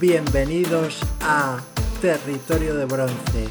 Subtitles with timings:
[0.00, 1.58] Bienvenidos a
[2.00, 3.48] Territorio de Bronce,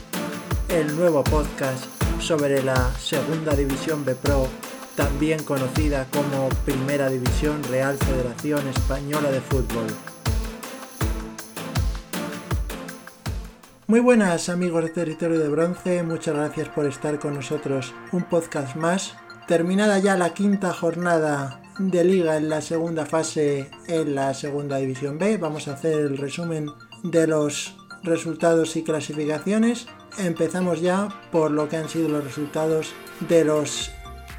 [0.69, 1.85] el nuevo podcast
[2.19, 4.47] sobre la Segunda División B Pro,
[4.95, 9.85] también conocida como Primera División Real Federación Española de Fútbol.
[13.85, 18.75] Muy buenas amigos de Territorio de Bronce, muchas gracias por estar con nosotros un podcast
[18.75, 19.15] más.
[19.47, 25.17] Terminada ya la quinta jornada de liga en la segunda fase en la segunda división
[25.17, 26.67] B, vamos a hacer el resumen
[27.03, 29.87] de los resultados y clasificaciones.
[30.17, 32.93] Empezamos ya por lo que han sido los resultados
[33.29, 33.91] de los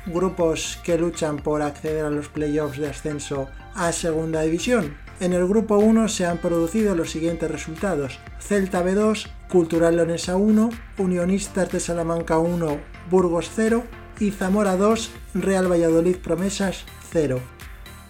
[0.06, 4.96] grupos que luchan por acceder a los playoffs de ascenso a segunda división.
[5.18, 8.18] En el grupo 1 se han producido los siguientes resultados.
[8.38, 12.78] Celta B2, Cultural Leonesa 1, Unionistas de Salamanca 1,
[13.10, 13.82] Burgos 0
[14.18, 17.40] y Zamora 2, Real Valladolid Promesas 0.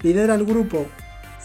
[0.02, 0.86] Lidera el grupo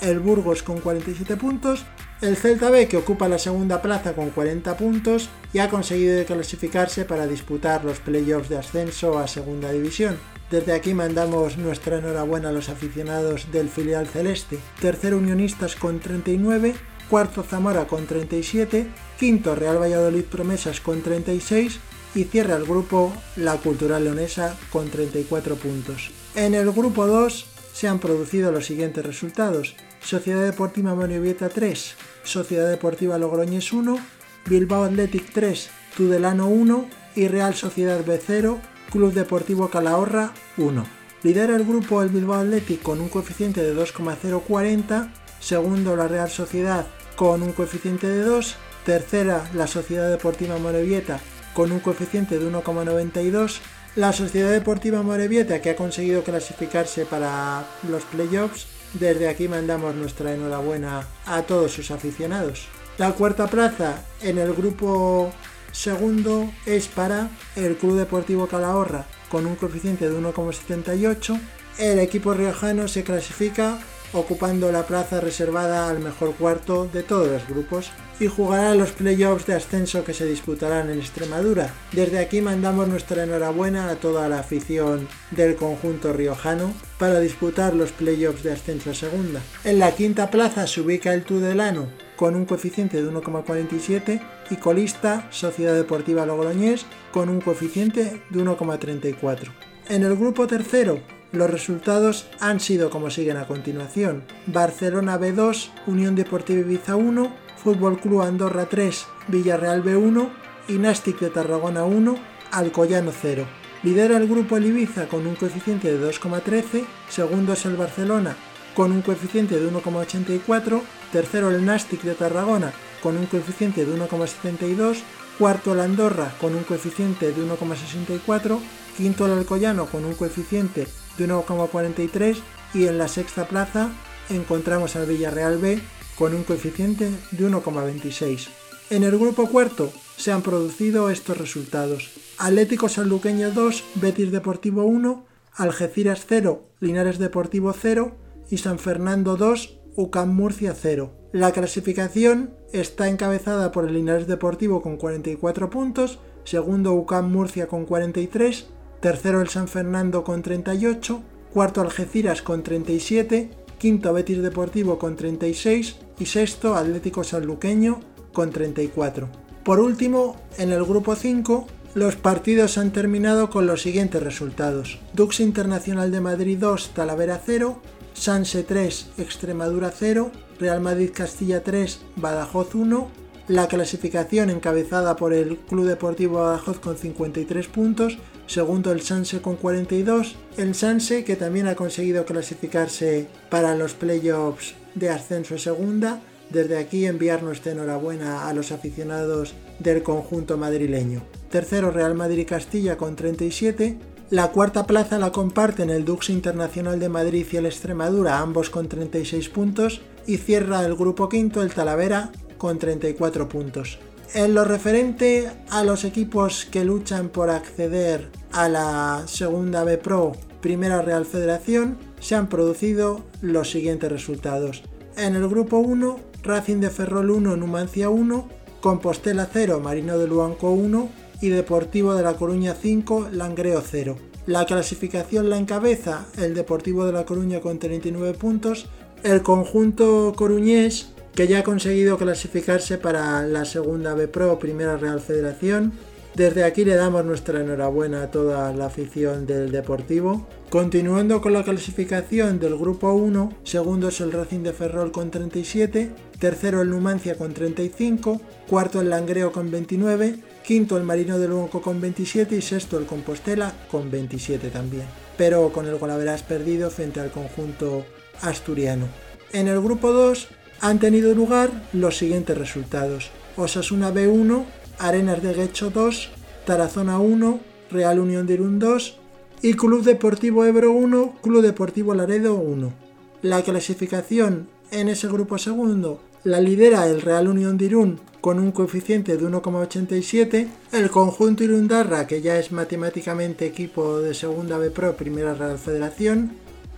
[0.01, 1.85] el Burgos con 47 puntos,
[2.21, 7.05] el Celta B que ocupa la segunda plaza con 40 puntos y ha conseguido clasificarse
[7.05, 10.17] para disputar los playoffs de ascenso a segunda división.
[10.49, 14.59] Desde aquí mandamos nuestra enhorabuena a los aficionados del filial celeste.
[14.79, 16.75] Tercero Unionistas con 39,
[17.09, 18.87] cuarto Zamora con 37,
[19.19, 21.79] quinto Real Valladolid Promesas con 36
[22.13, 26.11] y cierra el grupo la Cultural Leonesa con 34 puntos.
[26.35, 29.77] En el grupo 2 se han producido los siguientes resultados.
[30.01, 33.97] Sociedad Deportiva Morevieta 3, Sociedad Deportiva Logroñés 1,
[34.45, 38.59] Bilbao Athletic 3, Tudelano 1 y Real Sociedad B0
[38.91, 40.85] Club Deportivo Calahorra 1.
[41.23, 46.85] Lidera el grupo el Bilbao Athletic con un coeficiente de 2,040, segundo la Real Sociedad
[47.15, 48.55] con un coeficiente de 2,
[48.85, 51.21] tercera la Sociedad Deportiva Morevieta
[51.53, 53.59] con un coeficiente de 1,92,
[53.95, 60.33] la Sociedad Deportiva Morevieta que ha conseguido clasificarse para los playoffs, desde aquí mandamos nuestra
[60.33, 62.67] enhorabuena a todos sus aficionados.
[62.97, 65.31] La cuarta plaza en el grupo
[65.71, 71.39] Segundo es para el Club Deportivo Calahorra con un coeficiente de 1,78.
[71.77, 73.77] El equipo riojano se clasifica
[74.15, 79.45] ocupando la plaza reservada al mejor cuarto de todos los grupos y jugará los playoffs
[79.45, 81.73] de ascenso que se disputarán en Extremadura.
[81.91, 87.91] Desde aquí mandamos nuestra enhorabuena a toda la afición del conjunto riojano para disputar los
[87.91, 89.41] playoffs de ascenso a segunda.
[89.63, 95.27] En la quinta plaza se ubica el Tudelano con un coeficiente de 1,47 y colista
[95.31, 99.51] Sociedad Deportiva Logroñés con un coeficiente de 1,34.
[99.89, 100.99] En el grupo tercero,
[101.31, 104.23] los resultados han sido como siguen a continuación.
[104.47, 110.29] Barcelona B2, Unión Deportiva Ibiza 1, Fútbol Club Andorra 3, Villarreal B1
[110.67, 112.15] y Nastic de Tarragona 1,
[112.51, 113.45] Alcoyano 0.
[113.83, 118.35] Lidera el grupo el Ibiza con un coeficiente de 2,13, segundo es el Barcelona
[118.75, 120.81] con un coeficiente de 1,84,
[121.11, 124.97] tercero el Nastic de Tarragona con un coeficiente de 1,72,
[125.39, 128.59] cuarto el Andorra con un coeficiente de 1,64,
[128.97, 130.87] quinto el Alcoyano con un coeficiente
[131.17, 132.37] de 1,43
[132.73, 133.91] y en la sexta plaza
[134.29, 135.79] encontramos al Villarreal B
[136.17, 138.47] con un coeficiente de 1,26.
[138.89, 142.11] En el grupo cuarto se han producido estos resultados.
[142.37, 148.15] Atlético Sanluqueño 2, Betis Deportivo 1, Algeciras 0, Linares Deportivo 0,
[148.49, 151.11] y San Fernando 2, UCAM Murcia 0.
[151.31, 157.85] La clasificación está encabezada por el Linares Deportivo con 44 puntos, segundo UCAM Murcia con
[157.85, 158.67] 43,
[158.99, 161.21] tercero el San Fernando con 38,
[161.53, 167.99] cuarto Algeciras con 37, quinto Betis Deportivo con 36 y sexto Atlético Sanluqueño
[168.33, 169.29] con 34.
[169.63, 174.99] Por último, en el grupo 5, los partidos han terminado con los siguientes resultados.
[175.13, 177.79] Dux Internacional de Madrid 2, Talavera 0,
[178.13, 183.07] Sanse 3, Extremadura 0, Real Madrid Castilla 3, Badajoz 1,
[183.47, 188.17] la clasificación encabezada por el Club Deportivo Badajoz con 53 puntos,
[188.47, 194.75] segundo el Sanse con 42, el Sanse que también ha conseguido clasificarse para los playoffs
[194.93, 201.23] de ascenso segunda, desde aquí enviar nuestra enhorabuena a los aficionados del conjunto madrileño.
[201.49, 203.97] Tercero Real Madrid Castilla con 37,
[204.29, 208.87] la cuarta plaza la comparten el Dux Internacional de Madrid y el Extremadura, ambos con
[208.87, 213.99] 36 puntos, y cierra el grupo quinto el Talavera con 34 puntos.
[214.33, 220.33] En lo referente a los equipos que luchan por acceder a la segunda B Pro,
[220.61, 224.83] Primera Real Federación, se han producido los siguientes resultados.
[225.15, 228.49] En el grupo 1, Racing de Ferrol 1, Numancia 1,
[228.81, 231.09] Compostela 0, Marino de Luanco 1,
[231.41, 234.17] y Deportivo de La Coruña 5, Langreo 0.
[234.47, 238.87] La clasificación la encabeza el Deportivo de La Coruña con 39 puntos,
[239.23, 245.19] el conjunto coruñés que ya ha conseguido clasificarse para la segunda B Pro Primera Real
[245.19, 245.91] Federación.
[246.33, 250.47] Desde aquí le damos nuestra enhorabuena a toda la afición del Deportivo.
[250.69, 256.11] Continuando con la clasificación del grupo 1, segundo es el Racing de Ferrol con 37,
[256.39, 261.81] tercero el Numancia con 35, cuarto el Langreo con 29, quinto el Marino de Lugo
[261.81, 265.05] con 27 y sexto el Compostela con 27 también,
[265.37, 268.05] pero con el golaveras perdido frente al conjunto
[268.41, 269.07] asturiano.
[269.53, 270.49] En el grupo 2
[270.85, 273.31] han tenido lugar los siguientes resultados.
[273.57, 274.65] Osasuna B1,
[274.99, 276.29] Arenas de Guecho 2,
[276.67, 277.59] Tarazona 1,
[277.89, 279.17] Real Unión de Irún 2
[279.63, 282.93] y Club Deportivo Ebro 1, Club Deportivo Laredo 1.
[283.41, 288.71] La clasificación en ese grupo segundo la lidera el Real Unión de Irún con un
[288.71, 295.17] coeficiente de 1,87, el conjunto Irundarra, que ya es matemáticamente equipo de Segunda B Pro
[295.17, 296.51] Primera Real Federación,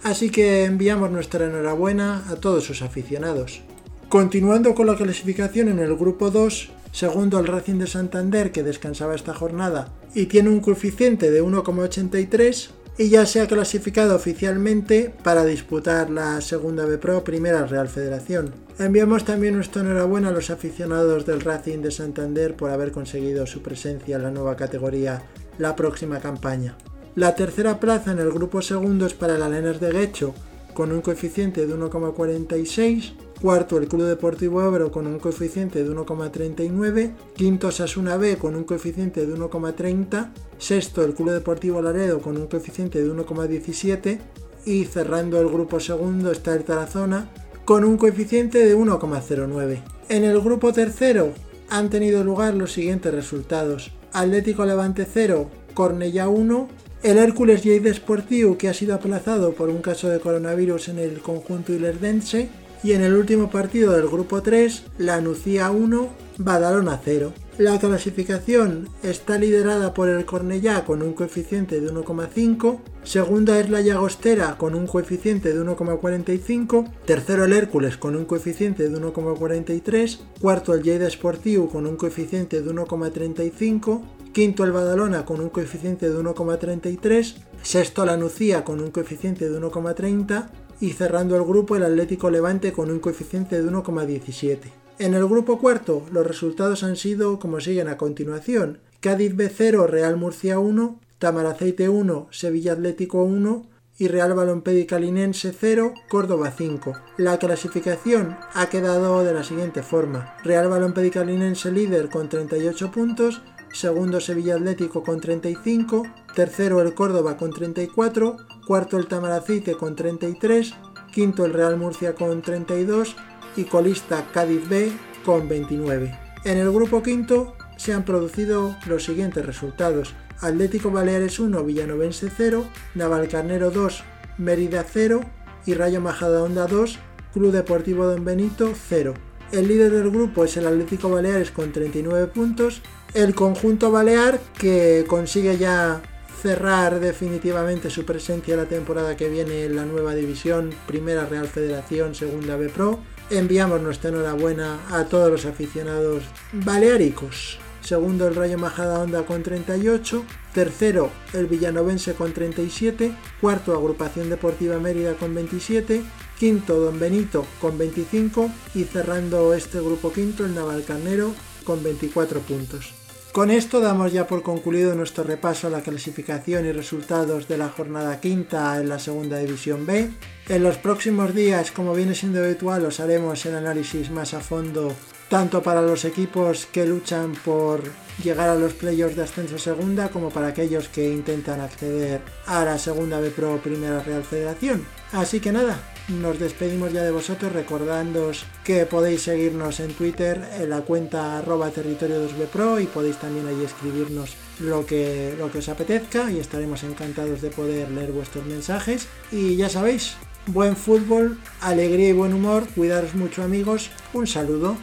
[0.03, 3.61] así que enviamos nuestra enhorabuena a todos sus aficionados.
[4.09, 9.15] Continuando con la clasificación en el grupo 2, segundo el Racing de Santander que descansaba
[9.15, 15.43] esta jornada y tiene un coeficiente de 1,83 y ya se ha clasificado oficialmente para
[15.43, 18.53] disputar la segunda B Pro Primera Real Federación.
[18.79, 23.61] Enviamos también nuestra enhorabuena a los aficionados del Racing de Santander por haber conseguido su
[23.61, 25.21] presencia en la nueva categoría
[25.57, 26.77] la próxima campaña.
[27.15, 30.33] La tercera plaza en el grupo segundo es para el Alenas de Guecho,
[30.73, 33.26] con un coeficiente de 1,46.
[33.41, 37.11] Cuarto, el Club Deportivo Ebro con un coeficiente de 1,39.
[37.35, 40.31] Quinto, Sasuna B con un coeficiente de 1,30.
[40.57, 44.19] Sexto, el Club Deportivo Laredo con un coeficiente de 1,17.
[44.65, 47.29] Y cerrando el grupo segundo está el Tarazona
[47.63, 49.81] con un coeficiente de 1,09.
[50.09, 51.31] En el grupo tercero
[51.69, 53.91] han tenido lugar los siguientes resultados.
[54.13, 56.67] Atlético Levante 0, Cornella 1,
[57.03, 61.19] el Hércules Lleida Sportiu, que ha sido aplazado por un caso de coronavirus en el
[61.19, 62.49] conjunto ilerdense,
[62.83, 67.33] y en el último partido del grupo 3, la Nucía 1, Badalona 0.
[67.57, 73.81] La clasificación está liderada por el Cornellá con un coeficiente de 1,5, segunda es la
[73.81, 80.75] Llagostera con un coeficiente de 1,45, tercero el Hércules con un coeficiente de 1,43, cuarto
[80.75, 84.01] el Lleida Sportiu con un coeficiente de 1,35,
[84.33, 89.59] quinto el Badalona con un coeficiente de 1,33, sexto la Nucía con un coeficiente de
[89.59, 94.59] 1,30 y cerrando el grupo el Atlético Levante con un coeficiente de 1,17.
[94.99, 98.79] En el grupo cuarto los resultados han sido como siguen a continuación.
[98.99, 103.67] Cádiz B0, Real Murcia 1, Tamaraceite 1, Sevilla Atlético 1
[103.99, 106.93] y Real Balompédica Calinense 0, Córdoba 5.
[107.17, 110.35] La clasificación ha quedado de la siguiente forma.
[110.43, 113.41] Real Balompédica Calinense líder con 38 puntos,
[113.73, 116.03] segundo Sevilla Atlético con 35,
[116.35, 118.37] tercero el Córdoba con 34,
[118.67, 120.73] cuarto el Tamaracite con 33,
[121.13, 123.15] quinto el Real Murcia con 32
[123.55, 124.91] y colista Cádiz B
[125.25, 126.19] con 29.
[126.43, 130.13] En el grupo quinto se han producido los siguientes resultados.
[130.41, 134.03] Atlético Baleares 1, Villanovense 0, Navalcarnero 2,
[134.37, 135.21] Mérida 0
[135.65, 136.99] y Rayo Majadahonda 2,
[137.33, 139.13] Club Deportivo Don Benito 0.
[139.53, 142.81] El líder del grupo es el Atlético Baleares con 39 puntos.
[143.13, 146.01] El conjunto balear que consigue ya
[146.41, 152.15] cerrar definitivamente su presencia la temporada que viene en la nueva división, Primera Real Federación,
[152.15, 152.99] Segunda B Pro.
[153.29, 156.23] Enviamos nuestra enhorabuena a todos los aficionados
[156.53, 157.59] baleáricos.
[157.81, 164.77] Segundo el Rayo Majada Honda con 38, tercero el Villanovense con 37, cuarto Agrupación Deportiva
[164.77, 166.03] Mérida con 27,
[166.37, 171.33] quinto Don Benito con 25 y cerrando este grupo quinto el Navalcarnero
[171.63, 173.06] con 24 puntos.
[173.37, 177.69] Con esto damos ya por concluido nuestro repaso a la clasificación y resultados de la
[177.69, 180.09] jornada quinta en la segunda división B.
[180.49, 184.91] En los próximos días, como viene siendo habitual, os haremos el análisis más a fondo
[185.29, 187.83] tanto para los equipos que luchan por
[188.23, 192.79] llegar a los playoffs de ascenso segunda como para aquellos que intentan acceder a la
[192.79, 194.83] segunda B Pro Primera Real Federación.
[195.11, 195.77] Así que nada,
[196.07, 201.69] nos despedimos ya de vosotros recordándoos que podéis seguirnos en Twitter en la cuenta arroba
[201.69, 206.39] territorio 2 Pro y podéis también ahí escribirnos lo que, lo que os apetezca y
[206.39, 209.07] estaremos encantados de poder leer vuestros mensajes.
[209.31, 210.15] Y ya sabéis,
[210.47, 214.77] buen fútbol, alegría y buen humor, cuidaros mucho amigos, un saludo.